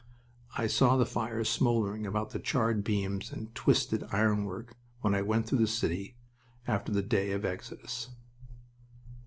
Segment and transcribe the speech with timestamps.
[0.57, 5.59] I saw the fires smoldering about charred beams and twisted ironwork when I went through
[5.59, 6.17] the city
[6.67, 8.09] after the day of exodus.